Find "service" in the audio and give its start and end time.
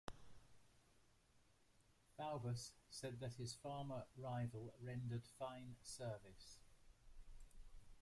5.83-6.57